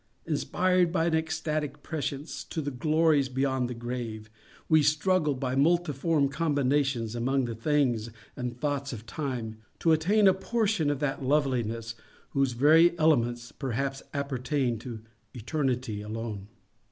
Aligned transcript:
Inspired 0.25 0.91
by 0.91 1.05
an 1.05 1.13
ecstatic 1.13 1.83
prescience 1.83 2.43
of 2.57 2.65
the 2.65 2.71
glories 2.71 3.29
beyond 3.29 3.69
the 3.69 3.75
grave, 3.75 4.31
we 4.67 4.81
struggle 4.81 5.35
by 5.35 5.53
multiform 5.55 6.27
combinations 6.27 7.13
among 7.13 7.45
the 7.45 7.53
things 7.53 8.09
and 8.35 8.59
thoughts 8.59 8.93
of 8.93 9.05
Time 9.05 9.57
to 9.77 9.91
attain 9.91 10.27
a 10.27 10.33
portion 10.33 10.89
of 10.89 11.01
that 11.01 11.21
Loveliness 11.23 11.93
whose 12.31 12.53
very 12.53 12.97
elements 12.97 13.51
perhaps 13.51 14.01
appertain 14.11 14.79
to 14.79 15.01
eternity 15.35 16.01
alone. 16.01 16.47